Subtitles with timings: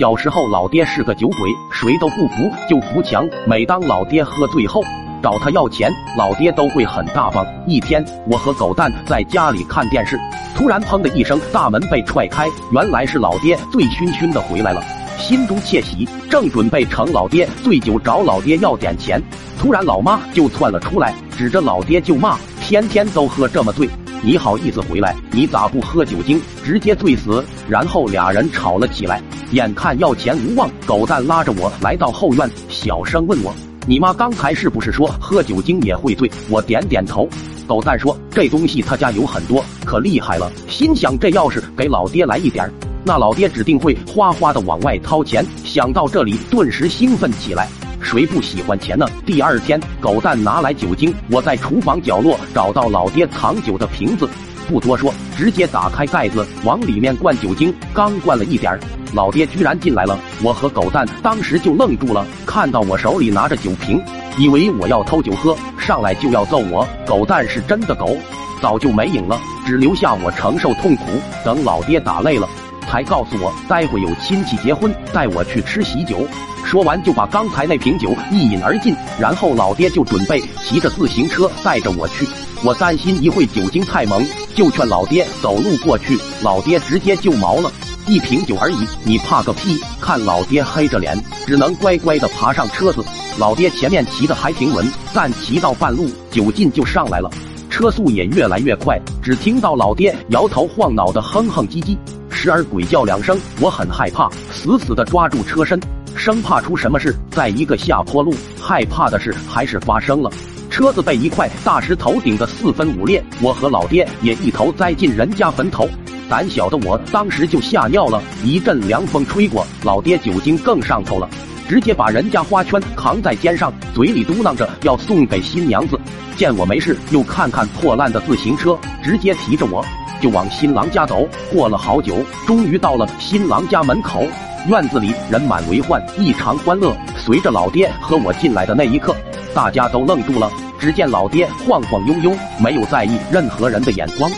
[0.00, 3.28] 小时候，老爹是个酒鬼，谁都不服就扶墙。
[3.46, 4.82] 每当老爹喝醉后
[5.22, 7.44] 找他要钱，老爹都会很大方。
[7.66, 10.18] 一天，我和狗蛋在家里看电视，
[10.56, 14.82] 突然砰的一声，大门被踹开，原来是老爹醉醺醺的回来了，
[15.18, 19.22] 心中窃喜，正准备盛老爹醉酒找老爹要点钱，
[19.58, 23.86] 突然老妈就窜了出来，指着老爹就骂：“天天都喝这么醉。”
[24.24, 25.14] 你好意思回来？
[25.30, 27.44] 你咋不喝酒精，直接醉死？
[27.68, 29.20] 然后俩人吵了起来。
[29.52, 33.52] 眼看要钱无望，狗蛋拉着我来到后院，小声问我
[33.86, 37.28] ：“你妈刚才是不是说喝酒精也会醉？”我点点头。
[37.66, 42.70] 狗蛋说：“这东西他家有很多，可厉害了。”心想这要是给老爹来一点，
[43.04, 45.44] 那老爹指定会哗哗的往外掏钱。
[45.64, 47.68] 想到这里，顿时兴奋起来。
[48.02, 49.06] 谁不喜欢钱呢？
[49.26, 54.28] 第二天，狗蛋拿来酒精，我在厨房角落找到老爹藏酒的瓶子，
[54.68, 57.72] 不多说，直接打开盖子，往里面灌酒精。
[57.92, 58.80] 刚灌了一点儿，
[59.12, 60.18] 老爹居然进来了。
[60.42, 64.02] 我和狗蛋当时就愣住了，看到我手里拿着酒瓶，
[64.38, 66.86] 以为我要偷酒喝，上来就要揍我。
[67.06, 68.16] 狗蛋是真的狗，
[68.60, 71.04] 早就没影了，只留下我承受痛苦。
[71.44, 72.48] 等老爹打累了。
[72.88, 76.26] 才告诉我，待会有亲戚结婚，带我去吃喜酒。
[76.64, 82.26] 说完就把刚才那瓶酒一饮而尽，然后老爹就准备骑着自行车带着我去。
[82.64, 86.18] 我担心一会酒精太猛，就劝老爹走路过去。
[86.42, 87.70] 老爹直接就毛了，
[88.10, 89.78] 一瓶酒而已，你怕个屁！
[90.00, 91.16] 看老爹黑着脸，
[91.46, 93.04] 只能乖乖的爬上车子。
[93.38, 97.30] 老爹前面骑的还挺稳，但骑到半路，酒劲就上来了，
[97.70, 99.00] 车速也越来越快。
[99.22, 101.96] 只听到老爹摇头晃脑的哼哼唧唧。
[102.32, 105.80] 时而鬼叫两声，我很害怕，死死的抓住车身，
[106.16, 107.14] 生怕出什么事。
[107.30, 110.28] 在一个下坡路，害怕的事还是发生了，
[110.68, 115.88] 车子被一块大石头顶得四分五裂，我和老爹也一头栽进人家坟头。
[116.30, 121.28] 胆小的我当时就吓尿了，一阵凉风吹过，老爹酒精更上头了，
[121.68, 125.98] 直接把人家花圈扛在肩上，嘴里嘟囔着要送给新娘子。
[126.36, 129.84] 见我没事，又看看破烂的自行车，直接提着我。
[130.22, 134.24] 就往新郎家走，过了好久，终于到了新郎家门口。
[134.68, 136.96] 院子里人满为患，异常欢乐。
[137.18, 139.16] 随着老爹和我进来的那一刻，
[139.52, 140.48] 大家都愣住了。
[140.78, 144.30] 只见老爹晃晃悠悠，没有在意任何人的眼光，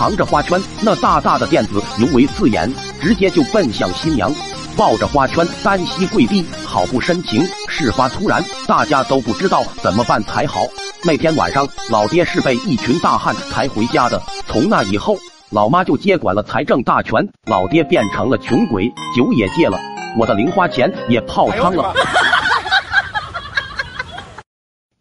[0.00, 2.72] 扛着花圈，那大大的垫子尤为刺眼，
[3.02, 4.32] 直接就奔向新娘，
[4.74, 7.46] 抱着花圈单膝跪地，好不深情。
[7.68, 10.60] 事发突然，大家都不知道怎么办才好。
[11.04, 14.18] 那天晚上，老爹是被一群大汉抬回家的。
[14.46, 15.18] 从那以后，
[15.50, 19.78] 老妈就接管了财政大权，老爹变成了穷鬼，酒也戒了，
[20.18, 21.94] 我的零花钱也泡汤了。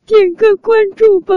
[0.06, 1.36] 点个关注吧。